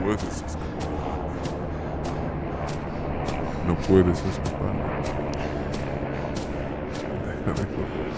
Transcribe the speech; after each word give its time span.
No 0.00 0.06
puedes 0.06 0.22
escapar. 0.24 0.60
No 3.66 3.76
puedes 3.76 4.18
escapar. 4.24 4.74
Deja 7.26 7.52
de 7.60 7.66
correr. 7.74 8.12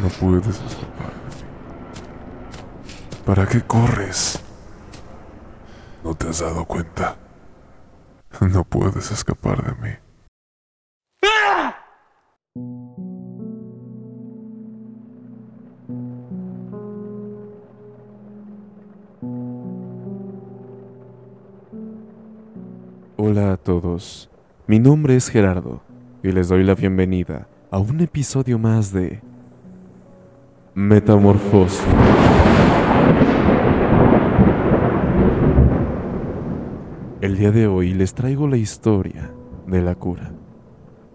No 0.00 0.08
puedes 0.08 0.62
escapar. 0.62 1.12
¿Para 3.26 3.46
qué 3.46 3.60
corres? 3.62 4.40
¿No 6.04 6.14
te 6.14 6.28
has 6.28 6.38
dado 6.38 6.64
cuenta? 6.64 7.16
No 8.40 8.64
puedes 8.64 9.10
escapar 9.10 9.62
de 9.64 9.88
mí. 9.88 10.09
A 23.50 23.56
todos, 23.56 24.30
mi 24.68 24.78
nombre 24.78 25.16
es 25.16 25.28
Gerardo 25.28 25.80
y 26.22 26.30
les 26.30 26.48
doy 26.48 26.62
la 26.62 26.76
bienvenida 26.76 27.48
a 27.72 27.80
un 27.80 28.00
episodio 28.00 28.60
más 28.60 28.92
de 28.92 29.22
Metamorfosis. 30.74 31.84
El 37.20 37.36
día 37.36 37.50
de 37.50 37.66
hoy 37.66 37.92
les 37.92 38.14
traigo 38.14 38.46
la 38.46 38.56
historia 38.56 39.32
de 39.66 39.82
la 39.82 39.96
cura, 39.96 40.30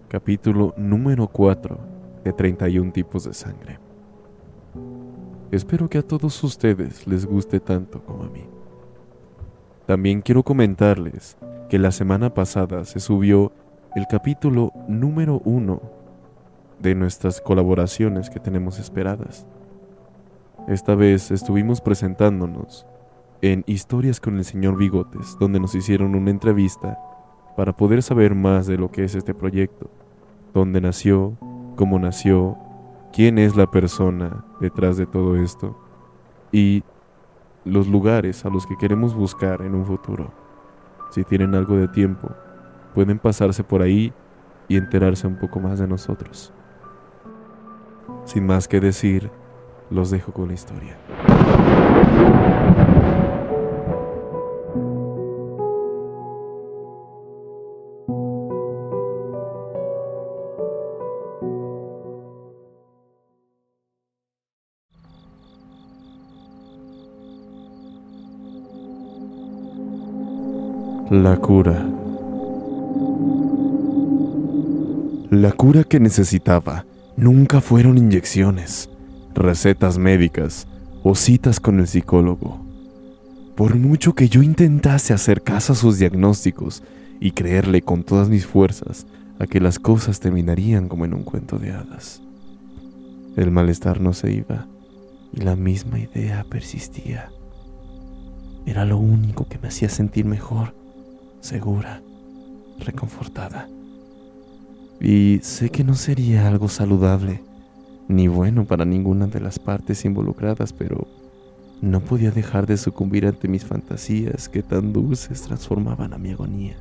capítulo 0.08 0.74
número 0.76 1.28
4 1.28 1.78
de 2.22 2.34
31 2.34 2.92
tipos 2.92 3.24
de 3.24 3.32
sangre. 3.32 3.78
Espero 5.50 5.88
que 5.88 5.96
a 5.96 6.02
todos 6.02 6.44
ustedes 6.44 7.06
les 7.06 7.24
guste 7.24 7.60
tanto 7.60 8.04
como 8.04 8.24
a 8.24 8.28
mí. 8.28 8.44
También 9.86 10.20
quiero 10.20 10.42
comentarles 10.42 11.38
que 11.68 11.78
la 11.78 11.90
semana 11.90 12.32
pasada 12.32 12.84
se 12.84 13.00
subió 13.00 13.52
el 13.96 14.06
capítulo 14.06 14.72
número 14.86 15.40
1 15.44 15.80
de 16.78 16.94
nuestras 16.94 17.40
colaboraciones 17.40 18.30
que 18.30 18.38
tenemos 18.38 18.78
esperadas. 18.78 19.46
Esta 20.68 20.94
vez 20.94 21.30
estuvimos 21.30 21.80
presentándonos 21.80 22.86
en 23.42 23.64
Historias 23.66 24.20
con 24.20 24.36
el 24.36 24.44
señor 24.44 24.76
Bigotes, 24.76 25.36
donde 25.40 25.58
nos 25.58 25.74
hicieron 25.74 26.14
una 26.14 26.30
entrevista 26.30 26.98
para 27.56 27.76
poder 27.76 28.02
saber 28.02 28.34
más 28.34 28.66
de 28.66 28.78
lo 28.78 28.92
que 28.92 29.04
es 29.04 29.14
este 29.14 29.34
proyecto, 29.34 29.90
dónde 30.54 30.80
nació, 30.80 31.36
cómo 31.74 31.98
nació, 31.98 32.56
quién 33.12 33.38
es 33.38 33.56
la 33.56 33.70
persona 33.70 34.44
detrás 34.60 34.96
de 34.96 35.06
todo 35.06 35.36
esto 35.36 35.76
y 36.52 36.84
los 37.64 37.88
lugares 37.88 38.44
a 38.44 38.50
los 38.50 38.66
que 38.66 38.76
queremos 38.76 39.14
buscar 39.14 39.62
en 39.62 39.74
un 39.74 39.84
futuro. 39.84 40.45
Si 41.16 41.24
tienen 41.24 41.54
algo 41.54 41.78
de 41.78 41.88
tiempo, 41.88 42.28
pueden 42.94 43.18
pasarse 43.18 43.64
por 43.64 43.80
ahí 43.80 44.12
y 44.68 44.76
enterarse 44.76 45.26
un 45.26 45.36
poco 45.36 45.60
más 45.60 45.78
de 45.78 45.88
nosotros. 45.88 46.52
Sin 48.26 48.44
más 48.44 48.68
que 48.68 48.80
decir, 48.80 49.30
los 49.88 50.10
dejo 50.10 50.34
con 50.34 50.48
la 50.48 50.52
historia. 50.52 50.98
La 71.10 71.36
cura. 71.36 71.88
La 75.30 75.52
cura 75.52 75.84
que 75.84 76.00
necesitaba 76.00 76.84
nunca 77.16 77.60
fueron 77.60 77.96
inyecciones, 77.96 78.90
recetas 79.32 79.98
médicas 79.98 80.66
o 81.04 81.14
citas 81.14 81.60
con 81.60 81.78
el 81.78 81.86
psicólogo. 81.86 82.60
Por 83.54 83.76
mucho 83.76 84.16
que 84.16 84.28
yo 84.28 84.42
intentase 84.42 85.14
hacer 85.14 85.42
caso 85.42 85.74
a 85.74 85.76
sus 85.76 86.00
diagnósticos 86.00 86.82
y 87.20 87.30
creerle 87.30 87.82
con 87.82 88.02
todas 88.02 88.28
mis 88.28 88.44
fuerzas 88.44 89.06
a 89.38 89.46
que 89.46 89.60
las 89.60 89.78
cosas 89.78 90.18
terminarían 90.18 90.88
como 90.88 91.04
en 91.04 91.14
un 91.14 91.22
cuento 91.22 91.60
de 91.60 91.70
hadas, 91.70 92.20
el 93.36 93.52
malestar 93.52 94.00
no 94.00 94.12
se 94.12 94.32
iba 94.32 94.66
y 95.32 95.42
la 95.42 95.54
misma 95.54 96.00
idea 96.00 96.44
persistía. 96.50 97.30
Era 98.66 98.84
lo 98.84 98.98
único 98.98 99.46
que 99.46 99.60
me 99.60 99.68
hacía 99.68 99.88
sentir 99.88 100.24
mejor 100.24 100.74
segura, 101.40 102.02
reconfortada. 102.78 103.68
Y 105.00 105.40
sé 105.42 105.70
que 105.70 105.84
no 105.84 105.94
sería 105.94 106.48
algo 106.48 106.68
saludable, 106.68 107.42
ni 108.08 108.28
bueno 108.28 108.64
para 108.64 108.84
ninguna 108.84 109.26
de 109.26 109.40
las 109.40 109.58
partes 109.58 110.04
involucradas, 110.04 110.72
pero 110.72 111.06
no 111.82 112.00
podía 112.00 112.30
dejar 112.30 112.66
de 112.66 112.76
sucumbir 112.76 113.26
ante 113.26 113.48
mis 113.48 113.64
fantasías 113.64 114.48
que 114.48 114.62
tan 114.62 114.92
dulces 114.92 115.42
transformaban 115.42 116.14
a 116.14 116.18
mi 116.18 116.30
agonía. 116.30 116.76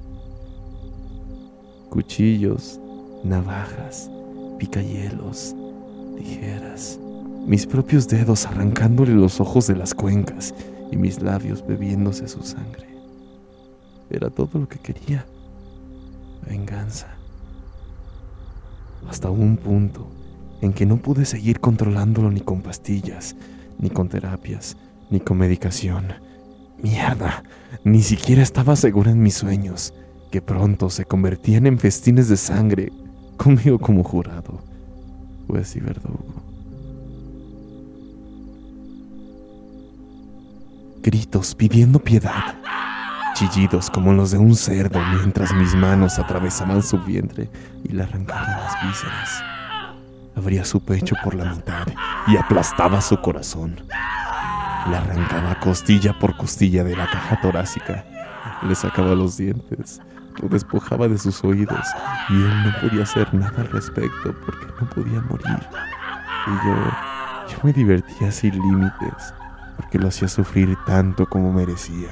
Cuchillos, 1.89 2.79
navajas, 3.23 4.09
picahielos, 4.57 5.55
tijeras, 6.17 6.99
mis 7.45 7.67
propios 7.67 8.07
dedos 8.07 8.45
arrancándole 8.45 9.13
los 9.13 9.39
ojos 9.39 9.67
de 9.67 9.75
las 9.75 9.93
cuencas 9.93 10.53
y 10.91 10.97
mis 10.97 11.21
labios 11.21 11.65
bebiéndose 11.65 12.27
su 12.27 12.41
sangre. 12.41 12.94
Era 14.09 14.29
todo 14.29 14.59
lo 14.59 14.67
que 14.67 14.79
quería. 14.79 15.25
Venganza. 16.47 17.07
Hasta 19.09 19.29
un 19.29 19.57
punto 19.57 20.07
en 20.61 20.73
que 20.73 20.85
no 20.85 20.97
pude 20.97 21.25
seguir 21.25 21.59
controlándolo 21.59 22.31
ni 22.31 22.41
con 22.41 22.61
pastillas, 22.61 23.35
ni 23.79 23.89
con 23.89 24.09
terapias, 24.09 24.77
ni 25.09 25.19
con 25.19 25.37
medicación. 25.37 26.13
Mierda, 26.81 27.43
ni 27.83 28.01
siquiera 28.01 28.41
estaba 28.41 28.75
segura 28.75 29.11
en 29.11 29.21
mis 29.21 29.35
sueños, 29.35 29.93
que 30.31 30.41
pronto 30.41 30.89
se 30.89 31.05
convertían 31.05 31.67
en 31.67 31.79
festines 31.79 32.29
de 32.29 32.37
sangre, 32.37 32.91
conmigo 33.37 33.79
como 33.79 34.03
jurado, 34.03 34.61
juez 35.47 35.75
y 35.75 35.79
verdugo. 35.79 36.43
Gritos 41.01 41.53
pidiendo 41.53 41.99
piedad 41.99 42.55
chillidos 43.35 43.89
como 43.89 44.13
los 44.13 44.31
de 44.31 44.37
un 44.37 44.55
cerdo 44.55 44.97
mientras 45.13 45.53
mis 45.53 45.75
manos 45.75 46.17
atravesaban 46.17 46.81
su 46.81 46.97
vientre 46.99 47.49
y 47.83 47.89
le 47.89 48.03
arrancaban 48.03 48.49
las 48.49 48.73
vísceras. 48.81 49.43
Abría 50.37 50.63
su 50.63 50.79
pecho 50.79 51.15
por 51.21 51.35
la 51.35 51.53
mitad 51.53 51.85
y 52.27 52.37
aplastaba 52.37 53.01
su 53.01 53.19
corazón. 53.19 53.75
Le 54.89 54.95
arrancaba 54.95 55.59
costilla 55.59 56.17
por 56.17 56.37
costilla 56.37 56.85
de 56.85 56.95
la 56.95 57.07
caja 57.07 57.41
torácica. 57.41 58.05
Le 58.63 58.73
sacaba 58.73 59.13
los 59.15 59.35
dientes, 59.35 60.01
lo 60.41 60.47
despojaba 60.47 61.09
de 61.09 61.17
sus 61.17 61.43
oídos 61.43 61.85
y 62.29 62.33
él 62.35 62.63
no 62.63 62.81
podía 62.81 63.03
hacer 63.03 63.33
nada 63.33 63.61
al 63.61 63.67
respecto 63.67 64.33
porque 64.45 64.65
no 64.79 64.89
podía 64.91 65.19
morir. 65.21 65.59
Y 66.47 66.67
yo, 66.67 66.75
yo 67.51 67.57
me 67.63 67.73
divertía 67.73 68.31
sin 68.31 68.53
límites 68.53 69.33
porque 69.75 69.99
lo 69.99 70.07
hacía 70.07 70.29
sufrir 70.29 70.77
tanto 70.85 71.25
como 71.25 71.51
merecía 71.51 72.09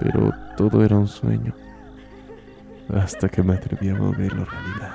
pero 0.00 0.32
todo 0.56 0.84
era 0.84 0.98
un 0.98 1.08
sueño, 1.08 1.54
hasta 2.94 3.28
que 3.28 3.42
me 3.42 3.54
atreví 3.54 3.88
a 3.88 3.98
volverlo 3.98 4.44
realidad. 4.44 4.94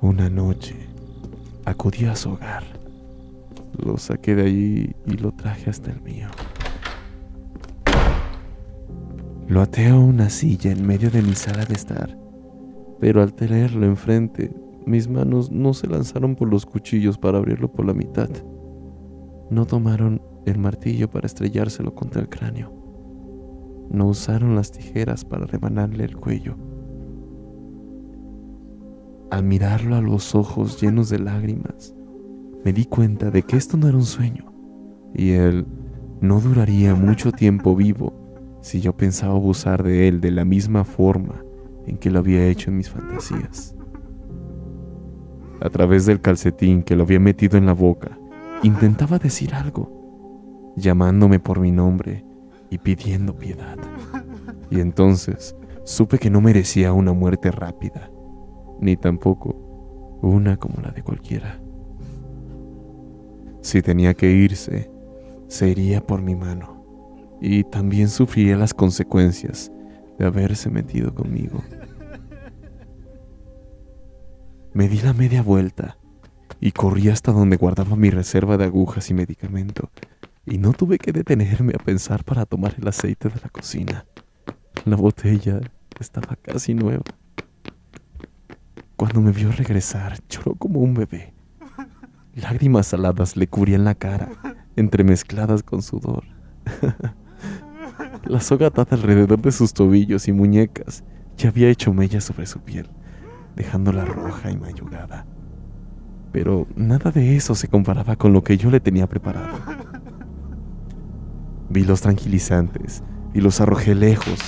Una 0.00 0.28
noche 0.28 0.88
acudí 1.64 2.06
a 2.06 2.16
su 2.16 2.30
hogar, 2.30 2.64
lo 3.84 3.96
saqué 3.98 4.34
de 4.34 4.42
allí 4.42 4.96
y 5.06 5.16
lo 5.16 5.32
traje 5.32 5.70
hasta 5.70 5.90
el 5.90 6.00
mío. 6.02 6.28
Lo 9.48 9.60
até 9.60 9.88
a 9.88 9.96
una 9.96 10.30
silla 10.30 10.72
en 10.72 10.86
medio 10.86 11.10
de 11.10 11.22
mi 11.22 11.34
sala 11.34 11.64
de 11.64 11.74
estar, 11.74 12.16
pero 13.00 13.22
al 13.22 13.34
tenerlo 13.34 13.84
enfrente, 13.86 14.50
mis 14.86 15.08
manos 15.08 15.50
no 15.50 15.74
se 15.74 15.86
lanzaron 15.86 16.34
por 16.34 16.48
los 16.48 16.66
cuchillos 16.66 17.18
para 17.18 17.38
abrirlo 17.38 17.70
por 17.70 17.84
la 17.86 17.94
mitad. 17.94 18.30
No 19.50 19.66
tomaron 19.66 20.22
el 20.46 20.58
martillo 20.58 21.10
para 21.10 21.26
estrellárselo 21.26 21.94
contra 21.94 22.20
el 22.20 22.28
cráneo. 22.28 22.72
No 23.90 24.06
usaron 24.06 24.54
las 24.56 24.72
tijeras 24.72 25.24
para 25.24 25.46
rebanarle 25.46 26.04
el 26.04 26.16
cuello. 26.16 26.56
Al 29.30 29.44
mirarlo 29.44 29.96
a 29.96 30.00
los 30.00 30.34
ojos 30.34 30.80
llenos 30.80 31.08
de 31.08 31.18
lágrimas, 31.18 31.94
me 32.64 32.72
di 32.72 32.84
cuenta 32.84 33.30
de 33.30 33.42
que 33.42 33.56
esto 33.56 33.76
no 33.76 33.88
era 33.88 33.96
un 33.96 34.04
sueño 34.04 34.52
y 35.14 35.30
él 35.30 35.66
no 36.20 36.40
duraría 36.40 36.94
mucho 36.94 37.32
tiempo 37.32 37.74
vivo 37.74 38.58
si 38.60 38.80
yo 38.80 38.96
pensaba 38.96 39.34
abusar 39.34 39.82
de 39.82 40.08
él 40.08 40.20
de 40.20 40.30
la 40.30 40.44
misma 40.44 40.84
forma 40.84 41.42
en 41.86 41.98
que 41.98 42.10
lo 42.10 42.20
había 42.20 42.46
hecho 42.46 42.70
en 42.70 42.76
mis 42.76 42.90
fantasías. 42.90 43.74
A 45.60 45.70
través 45.70 46.06
del 46.06 46.20
calcetín 46.20 46.82
que 46.82 46.96
lo 46.96 47.04
había 47.04 47.20
metido 47.20 47.58
en 47.58 47.66
la 47.66 47.72
boca, 47.72 48.18
intentaba 48.62 49.18
decir 49.18 49.54
algo, 49.54 50.01
llamándome 50.76 51.38
por 51.38 51.60
mi 51.60 51.72
nombre 51.72 52.24
y 52.70 52.78
pidiendo 52.78 53.36
piedad. 53.36 53.76
Y 54.70 54.80
entonces 54.80 55.56
supe 55.84 56.18
que 56.18 56.30
no 56.30 56.40
merecía 56.40 56.92
una 56.92 57.12
muerte 57.12 57.50
rápida, 57.50 58.10
ni 58.80 58.96
tampoco 58.96 60.18
una 60.22 60.56
como 60.56 60.80
la 60.80 60.90
de 60.90 61.02
cualquiera. 61.02 61.60
Si 63.60 63.82
tenía 63.82 64.14
que 64.14 64.30
irse, 64.30 64.90
se 65.48 65.68
iría 65.68 66.04
por 66.04 66.22
mi 66.22 66.34
mano, 66.34 66.82
y 67.40 67.64
también 67.64 68.08
sufriría 68.08 68.56
las 68.56 68.72
consecuencias 68.72 69.70
de 70.18 70.26
haberse 70.26 70.70
metido 70.70 71.14
conmigo. 71.14 71.62
Me 74.72 74.88
di 74.88 75.00
la 75.00 75.12
media 75.12 75.42
vuelta 75.42 75.98
y 76.60 76.72
corrí 76.72 77.08
hasta 77.08 77.32
donde 77.32 77.56
guardaba 77.56 77.96
mi 77.96 78.10
reserva 78.10 78.56
de 78.56 78.64
agujas 78.64 79.10
y 79.10 79.14
medicamento, 79.14 79.90
y 80.46 80.58
no 80.58 80.72
tuve 80.72 80.98
que 80.98 81.12
detenerme 81.12 81.72
a 81.74 81.82
pensar 81.82 82.24
para 82.24 82.46
tomar 82.46 82.74
el 82.78 82.88
aceite 82.88 83.28
de 83.28 83.40
la 83.40 83.48
cocina. 83.48 84.04
La 84.84 84.96
botella 84.96 85.60
estaba 86.00 86.36
casi 86.36 86.74
nueva. 86.74 87.04
Cuando 88.96 89.20
me 89.20 89.32
vio 89.32 89.52
regresar, 89.52 90.18
lloró 90.28 90.54
como 90.54 90.80
un 90.80 90.94
bebé. 90.94 91.34
Lágrimas 92.34 92.88
saladas 92.88 93.36
le 93.36 93.46
cubrían 93.46 93.84
la 93.84 93.94
cara, 93.94 94.30
entremezcladas 94.76 95.62
con 95.62 95.82
sudor. 95.82 96.24
la 98.24 98.40
soga 98.40 98.68
atada 98.68 98.96
alrededor 98.96 99.40
de 99.40 99.52
sus 99.52 99.72
tobillos 99.72 100.28
y 100.28 100.32
muñecas 100.32 101.04
ya 101.36 101.48
había 101.48 101.68
hecho 101.68 101.92
mella 101.92 102.20
sobre 102.20 102.46
su 102.46 102.60
piel, 102.60 102.88
dejándola 103.56 104.04
roja 104.04 104.50
y 104.50 104.56
mayugada. 104.56 105.26
Pero 106.30 106.66
nada 106.76 107.10
de 107.10 107.36
eso 107.36 107.54
se 107.54 107.68
comparaba 107.68 108.16
con 108.16 108.32
lo 108.32 108.42
que 108.42 108.56
yo 108.56 108.70
le 108.70 108.80
tenía 108.80 109.06
preparado. 109.06 109.58
Vi 111.72 111.84
los 111.84 112.02
tranquilizantes 112.02 113.02
y 113.32 113.40
los 113.40 113.62
arrojé 113.62 113.94
lejos, 113.94 114.38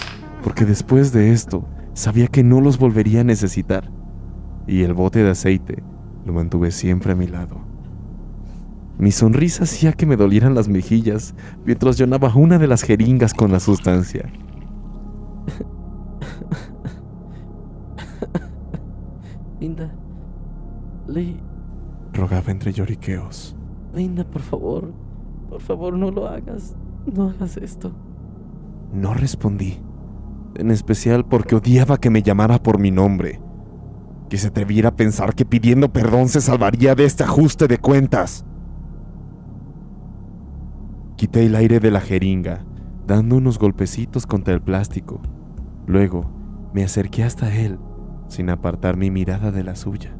porque 0.42 0.66
después 0.66 1.10
de 1.12 1.32
esto 1.32 1.64
sabía 1.94 2.26
que 2.26 2.44
no 2.44 2.60
los 2.60 2.76
volvería 2.76 3.22
a 3.22 3.24
necesitar, 3.24 3.90
y 4.66 4.82
el 4.82 4.92
bote 4.92 5.22
de 5.22 5.30
aceite 5.30 5.82
lo 6.26 6.34
mantuve 6.34 6.70
siempre 6.70 7.12
a 7.12 7.16
mi 7.16 7.26
lado. 7.26 7.56
Mi 8.98 9.10
sonrisa 9.10 9.64
hacía 9.64 9.94
que 9.94 10.04
me 10.04 10.16
dolieran 10.16 10.54
las 10.54 10.68
mejillas 10.68 11.34
mientras 11.64 11.96
llenaba 11.96 12.30
una 12.34 12.58
de 12.58 12.66
las 12.66 12.82
jeringas 12.82 13.32
con 13.32 13.50
la 13.50 13.58
sustancia. 13.58 14.30
Linda, 19.60 19.94
Lee, 21.08 21.40
Rogaba 22.12 22.52
entre 22.52 22.70
lloriqueos. 22.72 23.56
Linda, 23.94 24.24
por 24.24 24.42
favor, 24.42 24.92
por 25.48 25.62
favor, 25.62 25.94
no 25.94 26.10
lo 26.10 26.28
hagas, 26.28 26.76
no 27.12 27.30
hagas 27.30 27.56
esto. 27.56 27.92
No 28.92 29.14
respondí, 29.14 29.80
en 30.54 30.70
especial 30.70 31.26
porque 31.26 31.56
odiaba 31.56 31.98
que 31.98 32.10
me 32.10 32.22
llamara 32.22 32.62
por 32.62 32.78
mi 32.78 32.90
nombre, 32.90 33.40
que 34.28 34.38
se 34.38 34.48
atreviera 34.48 34.90
a 34.90 34.96
pensar 34.96 35.34
que 35.34 35.44
pidiendo 35.44 35.92
perdón 35.92 36.28
se 36.28 36.40
salvaría 36.40 36.94
de 36.94 37.04
este 37.04 37.24
ajuste 37.24 37.66
de 37.66 37.78
cuentas. 37.78 38.44
Quité 41.16 41.46
el 41.46 41.54
aire 41.54 41.80
de 41.80 41.90
la 41.90 42.00
jeringa, 42.00 42.64
dando 43.06 43.36
unos 43.36 43.58
golpecitos 43.58 44.26
contra 44.26 44.54
el 44.54 44.62
plástico. 44.62 45.20
Luego 45.86 46.30
me 46.72 46.84
acerqué 46.84 47.24
hasta 47.24 47.54
él, 47.54 47.78
sin 48.28 48.50
apartar 48.50 48.96
mi 48.96 49.10
mirada 49.10 49.50
de 49.50 49.64
la 49.64 49.76
suya. 49.76 50.16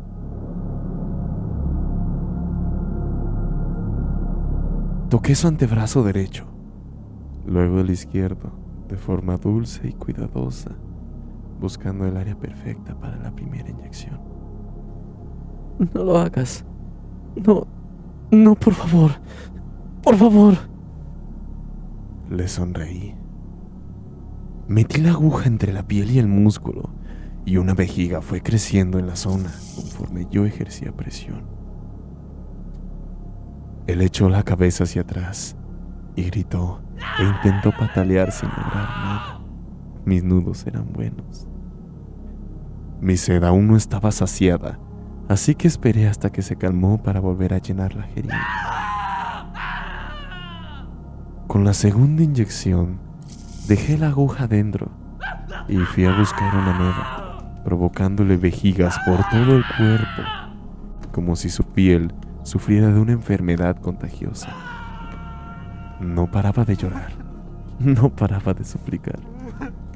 Toqué 5.11 5.35
su 5.35 5.47
antebrazo 5.47 6.03
derecho, 6.03 6.47
luego 7.46 7.81
el 7.81 7.91
izquierdo, 7.91 8.52
de 8.88 8.96
forma 8.96 9.37
dulce 9.37 9.88
y 9.88 9.93
cuidadosa, 9.93 10.73
buscando 11.61 12.06
el 12.06 12.17
área 12.17 12.38
perfecta 12.38 12.99
para 12.99 13.17
la 13.17 13.31
primera 13.31 13.69
inyección. 13.70 14.20
No 15.79 16.05
lo 16.05 16.19
hagas. 16.19 16.64
No, 17.44 17.67
no, 18.31 18.55
por 18.55 18.75
favor, 18.75 19.11
por 20.02 20.17
favor. 20.17 20.55
Le 22.31 22.49
sonreí. 22.49 23.14
Metí 24.69 25.00
la 25.00 25.11
aguja 25.11 25.47
entre 25.47 25.73
la 25.73 25.87
piel 25.87 26.11
y 26.11 26.19
el 26.19 26.29
músculo, 26.29 26.90
y 27.44 27.58
una 27.58 27.75
vejiga 27.75 28.23
fue 28.23 28.40
creciendo 28.40 28.99
en 28.99 29.06
la 29.06 29.17
zona 29.17 29.50
conforme 29.75 30.26
yo 30.31 30.47
ejercía 30.47 30.93
presión. 30.93 31.44
Él 33.87 34.00
echó 34.00 34.31
la 34.31 34.43
cabeza 34.43 34.85
hacia 34.85 35.02
atrás 35.02 35.56
y 36.16 36.25
gritó 36.25 36.81
e 37.19 37.25
intentó 37.25 37.72
patalear 37.72 38.32
sin 38.32 38.49
lograr 38.49 38.88
nada. 38.88 39.40
Mis 40.05 40.22
nudos 40.22 40.66
eran 40.66 40.93
buenos. 40.93 41.46
Mi 43.00 43.16
sed 43.16 43.43
aún 43.44 43.66
no 43.66 43.76
estaba 43.76 44.11
saciada, 44.12 44.78
así 45.28 45.55
que 45.55 45.69
esperé 45.69 46.08
hasta 46.08 46.31
que 46.31 46.43
se 46.43 46.56
calmó 46.56 47.02
para 47.02 47.20
volver 47.20 47.55
a 47.55 47.58
llenar 47.58 47.94
la 47.94 48.05
jeringa. 48.05 48.40
Con 51.46 51.64
la 51.64 51.75
segunda 51.75 52.22
inyección, 52.22 52.99
dejé 53.69 53.99
la 53.99 54.08
aguja 54.08 54.46
dentro 54.46 54.90
y 55.69 55.76
fui 55.76 56.05
a 56.05 56.16
buscar 56.16 56.55
una 56.55 56.78
nueva, 56.78 57.62
provocándole 57.64 58.37
vejigas 58.37 58.99
por 59.06 59.19
todo 59.31 59.56
el 59.56 59.64
cuerpo, 59.76 60.22
como 61.12 61.37
si 61.37 61.49
su 61.50 61.64
piel 61.64 62.14
sufriera 62.43 62.88
de 62.88 63.00
una 63.00 63.12
enfermedad 63.12 63.76
contagiosa. 63.76 64.49
No 66.00 66.31
paraba 66.31 66.64
de 66.64 66.76
llorar, 66.76 67.12
no 67.79 68.11
paraba 68.11 68.55
de 68.55 68.64
suplicar. 68.64 69.19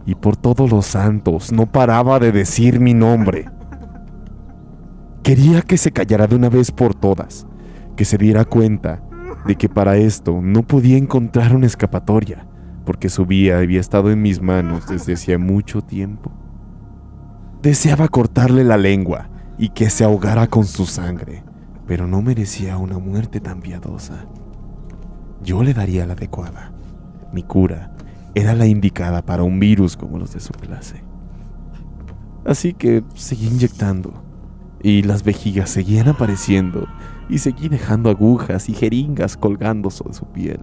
Y 0.06 0.14
por 0.14 0.36
todos 0.36 0.70
los 0.70 0.86
santos, 0.86 1.52
no 1.52 1.66
paraba 1.66 2.18
de 2.18 2.32
decir 2.32 2.80
mi 2.80 2.94
nombre. 2.94 3.48
Quería 5.22 5.60
que 5.62 5.76
se 5.76 5.92
callara 5.92 6.26
de 6.26 6.36
una 6.36 6.48
vez 6.48 6.70
por 6.70 6.94
todas, 6.94 7.46
que 7.96 8.04
se 8.04 8.16
diera 8.16 8.44
cuenta 8.44 9.02
de 9.46 9.56
que 9.56 9.68
para 9.68 9.96
esto 9.96 10.40
no 10.40 10.62
podía 10.62 10.96
encontrar 10.96 11.54
una 11.54 11.66
escapatoria, 11.66 12.46
porque 12.86 13.08
su 13.08 13.26
vida 13.26 13.58
había 13.58 13.80
estado 13.80 14.10
en 14.10 14.22
mis 14.22 14.40
manos 14.40 14.88
desde 14.88 15.14
hacía 15.14 15.38
mucho 15.38 15.82
tiempo. 15.82 16.32
Deseaba 17.60 18.08
cortarle 18.08 18.64
la 18.64 18.76
lengua 18.76 19.28
y 19.58 19.70
que 19.70 19.90
se 19.90 20.04
ahogara 20.04 20.46
con 20.46 20.64
su 20.64 20.86
sangre, 20.86 21.42
pero 21.86 22.06
no 22.06 22.22
merecía 22.22 22.78
una 22.78 22.98
muerte 22.98 23.40
tan 23.40 23.60
piadosa. 23.60 24.26
Yo 25.42 25.62
le 25.62 25.74
daría 25.74 26.06
la 26.06 26.14
adecuada. 26.14 26.72
Mi 27.32 27.42
cura 27.42 27.92
era 28.34 28.54
la 28.54 28.66
indicada 28.66 29.22
para 29.22 29.42
un 29.42 29.58
virus 29.60 29.96
como 29.96 30.18
los 30.18 30.32
de 30.32 30.40
su 30.40 30.52
clase. 30.52 31.02
Así 32.44 32.72
que 32.72 33.04
seguí 33.14 33.48
inyectando, 33.48 34.14
y 34.82 35.02
las 35.02 35.22
vejigas 35.22 35.70
seguían 35.70 36.08
apareciendo, 36.08 36.86
y 37.28 37.38
seguí 37.38 37.68
dejando 37.68 38.10
agujas 38.10 38.68
y 38.68 38.74
jeringas 38.74 39.36
colgando 39.36 39.90
sobre 39.90 40.14
su 40.14 40.26
piel, 40.26 40.60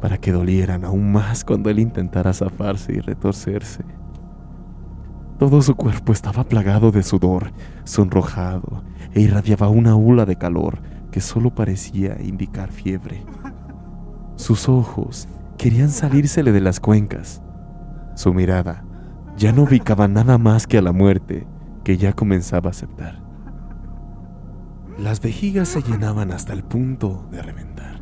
para 0.00 0.18
que 0.18 0.30
dolieran 0.30 0.84
aún 0.84 1.10
más 1.10 1.44
cuando 1.44 1.70
él 1.70 1.78
intentara 1.78 2.32
zafarse 2.32 2.92
y 2.92 3.00
retorcerse. 3.00 3.84
Todo 5.38 5.62
su 5.62 5.74
cuerpo 5.74 6.12
estaba 6.12 6.44
plagado 6.44 6.90
de 6.90 7.02
sudor, 7.02 7.52
sonrojado, 7.84 8.82
e 9.14 9.20
irradiaba 9.20 9.68
una 9.68 9.96
hula 9.96 10.26
de 10.26 10.36
calor 10.36 10.80
que 11.10 11.20
solo 11.20 11.54
parecía 11.54 12.20
indicar 12.20 12.70
fiebre. 12.70 13.24
Sus 14.38 14.68
ojos 14.68 15.26
querían 15.56 15.90
salírsele 15.90 16.52
de 16.52 16.60
las 16.60 16.78
cuencas. 16.78 17.42
Su 18.14 18.32
mirada 18.32 18.84
ya 19.36 19.52
no 19.52 19.64
ubicaba 19.64 20.06
nada 20.06 20.38
más 20.38 20.68
que 20.68 20.78
a 20.78 20.82
la 20.82 20.92
muerte 20.92 21.44
que 21.82 21.96
ya 21.96 22.12
comenzaba 22.12 22.68
a 22.68 22.70
aceptar. 22.70 23.20
Las 24.96 25.20
vejigas 25.20 25.66
se 25.66 25.82
llenaban 25.82 26.30
hasta 26.30 26.52
el 26.52 26.62
punto 26.62 27.28
de 27.32 27.42
reventar. 27.42 28.00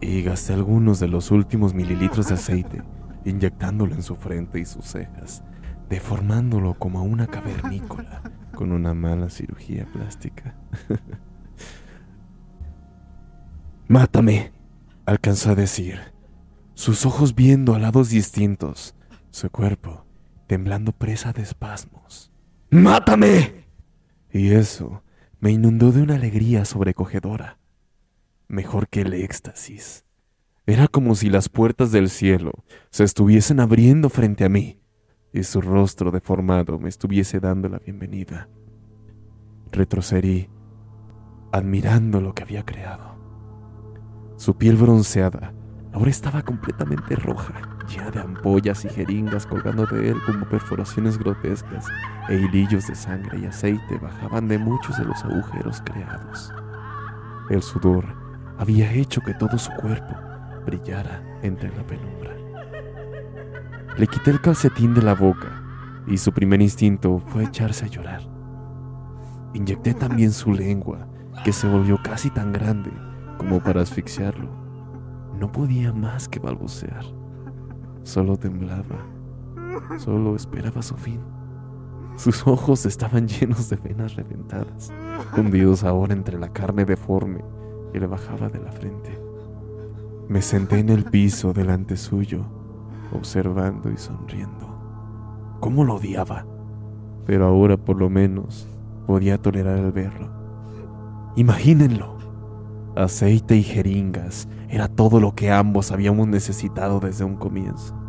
Y 0.00 0.22
gasté 0.22 0.52
algunos 0.52 0.98
de 0.98 1.06
los 1.06 1.30
últimos 1.30 1.74
mililitros 1.74 2.26
de 2.26 2.34
aceite 2.34 2.82
inyectándolo 3.24 3.94
en 3.94 4.02
su 4.02 4.16
frente 4.16 4.58
y 4.58 4.64
sus 4.64 4.84
cejas 4.84 5.44
deformándolo 5.88 6.74
como 6.74 6.98
a 6.98 7.02
una 7.02 7.28
cavernícola 7.28 8.22
con 8.54 8.72
una 8.72 8.94
mala 8.94 9.30
cirugía 9.30 9.86
plástica. 9.92 10.56
Mátame, 13.88 14.52
alcanzó 15.10 15.50
a 15.50 15.54
decir, 15.56 15.98
sus 16.74 17.04
ojos 17.04 17.34
viendo 17.34 17.74
a 17.74 17.80
lados 17.80 18.10
distintos, 18.10 18.94
su 19.30 19.50
cuerpo 19.50 20.06
temblando 20.46 20.92
presa 20.92 21.32
de 21.32 21.42
espasmos. 21.42 22.30
¡Mátame! 22.70 23.66
Y 24.32 24.52
eso 24.52 25.02
me 25.40 25.50
inundó 25.50 25.90
de 25.90 26.02
una 26.02 26.14
alegría 26.14 26.64
sobrecogedora, 26.64 27.58
mejor 28.46 28.86
que 28.86 29.00
el 29.00 29.14
éxtasis. 29.14 30.04
Era 30.64 30.86
como 30.86 31.16
si 31.16 31.28
las 31.28 31.48
puertas 31.48 31.90
del 31.90 32.08
cielo 32.08 32.52
se 32.90 33.02
estuviesen 33.02 33.58
abriendo 33.58 34.10
frente 34.10 34.44
a 34.44 34.48
mí 34.48 34.80
y 35.32 35.42
su 35.42 35.60
rostro 35.60 36.12
deformado 36.12 36.78
me 36.78 36.88
estuviese 36.88 37.40
dando 37.40 37.68
la 37.68 37.80
bienvenida. 37.80 38.48
Retrocedí, 39.72 40.48
admirando 41.50 42.20
lo 42.20 42.32
que 42.32 42.44
había 42.44 42.64
creado. 42.64 43.09
Su 44.40 44.56
piel 44.56 44.76
bronceada 44.76 45.52
ahora 45.92 46.08
estaba 46.08 46.40
completamente 46.40 47.14
roja, 47.14 47.52
llena 47.86 48.10
de 48.10 48.20
ampollas 48.20 48.86
y 48.86 48.88
jeringas 48.88 49.44
colgando 49.44 49.84
de 49.84 50.08
él 50.08 50.16
como 50.24 50.48
perforaciones 50.48 51.18
grotescas 51.18 51.86
e 52.30 52.36
hilillos 52.36 52.86
de 52.86 52.94
sangre 52.94 53.38
y 53.38 53.44
aceite 53.44 53.98
bajaban 53.98 54.48
de 54.48 54.56
muchos 54.56 54.96
de 54.96 55.04
los 55.04 55.22
agujeros 55.26 55.82
creados. 55.84 56.54
El 57.50 57.60
sudor 57.60 58.06
había 58.56 58.90
hecho 58.90 59.20
que 59.20 59.34
todo 59.34 59.58
su 59.58 59.72
cuerpo 59.72 60.16
brillara 60.64 61.22
entre 61.42 61.68
la 61.76 61.86
penumbra. 61.86 62.34
Le 63.98 64.06
quité 64.06 64.30
el 64.30 64.40
calcetín 64.40 64.94
de 64.94 65.02
la 65.02 65.14
boca 65.14 65.62
y 66.06 66.16
su 66.16 66.32
primer 66.32 66.62
instinto 66.62 67.22
fue 67.26 67.44
echarse 67.44 67.84
a 67.84 67.88
llorar. 67.88 68.22
Inyecté 69.52 69.92
también 69.92 70.32
su 70.32 70.50
lengua, 70.50 71.06
que 71.44 71.52
se 71.52 71.68
volvió 71.68 72.00
casi 72.02 72.30
tan 72.30 72.54
grande 72.54 72.90
como 73.40 73.58
para 73.58 73.80
asfixiarlo. 73.80 74.50
No 75.38 75.50
podía 75.50 75.94
más 75.94 76.28
que 76.28 76.38
balbucear. 76.38 77.06
Solo 78.02 78.36
temblaba. 78.36 78.98
Solo 79.96 80.36
esperaba 80.36 80.82
su 80.82 80.94
fin. 80.94 81.20
Sus 82.16 82.46
ojos 82.46 82.84
estaban 82.84 83.26
llenos 83.26 83.70
de 83.70 83.76
venas 83.76 84.14
reventadas, 84.14 84.92
hundidos 85.34 85.84
ahora 85.84 86.12
entre 86.12 86.38
la 86.38 86.52
carne 86.52 86.84
deforme 86.84 87.42
que 87.94 87.98
le 87.98 88.06
bajaba 88.06 88.50
de 88.50 88.58
la 88.58 88.72
frente. 88.72 89.18
Me 90.28 90.42
senté 90.42 90.78
en 90.80 90.90
el 90.90 91.04
piso 91.04 91.54
delante 91.54 91.96
suyo, 91.96 92.44
observando 93.10 93.90
y 93.90 93.96
sonriendo. 93.96 94.68
¿Cómo 95.60 95.84
lo 95.84 95.94
odiaba? 95.94 96.44
Pero 97.24 97.46
ahora 97.46 97.78
por 97.78 97.96
lo 97.96 98.10
menos 98.10 98.68
podía 99.06 99.38
tolerar 99.38 99.78
el 99.78 99.92
verlo. 99.92 100.28
Imagínenlo. 101.36 102.19
Aceite 102.96 103.56
y 103.56 103.62
jeringas 103.62 104.48
era 104.68 104.88
todo 104.88 105.20
lo 105.20 105.34
que 105.34 105.50
ambos 105.50 105.92
habíamos 105.92 106.26
necesitado 106.26 106.98
desde 106.98 107.24
un 107.24 107.36
comienzo. 107.36 107.99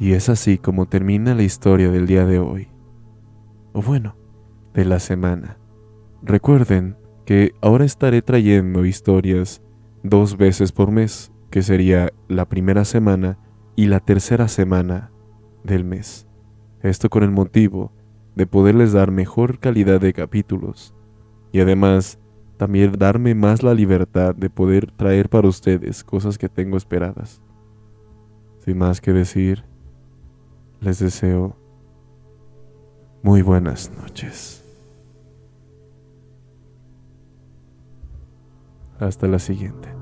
Y 0.00 0.14
es 0.14 0.30
así 0.30 0.56
como 0.56 0.86
termina 0.86 1.34
la 1.34 1.42
historia 1.42 1.90
del 1.90 2.06
día 2.06 2.24
de 2.24 2.38
hoy. 2.38 2.68
O 3.74 3.82
bueno, 3.82 4.16
de 4.72 4.86
la 4.86 4.98
semana. 4.98 5.58
Recuerden 6.22 6.96
que 7.26 7.52
ahora 7.60 7.84
estaré 7.84 8.22
trayendo 8.22 8.86
historias 8.86 9.62
dos 10.02 10.38
veces 10.38 10.72
por 10.72 10.90
mes, 10.90 11.32
que 11.50 11.60
sería 11.60 12.12
la 12.28 12.48
primera 12.48 12.86
semana 12.86 13.38
y 13.76 13.86
la 13.86 14.00
tercera 14.00 14.48
semana 14.48 15.12
del 15.64 15.84
mes. 15.84 16.26
Esto 16.82 17.10
con 17.10 17.22
el 17.22 17.30
motivo 17.30 17.92
de 18.34 18.46
poderles 18.46 18.92
dar 18.92 19.10
mejor 19.10 19.58
calidad 19.58 20.00
de 20.00 20.14
capítulos 20.14 20.94
y 21.52 21.60
además 21.60 22.18
también 22.56 22.92
darme 22.92 23.34
más 23.34 23.62
la 23.62 23.74
libertad 23.74 24.34
de 24.34 24.48
poder 24.48 24.92
traer 24.92 25.28
para 25.28 25.48
ustedes 25.48 26.04
cosas 26.04 26.38
que 26.38 26.48
tengo 26.48 26.78
esperadas. 26.78 27.42
Sin 28.64 28.78
más 28.78 29.00
que 29.00 29.12
decir, 29.12 29.69
les 30.80 30.98
deseo 30.98 31.56
muy 33.22 33.42
buenas 33.42 33.90
noches. 33.90 34.64
Hasta 38.98 39.26
la 39.26 39.38
siguiente. 39.38 39.99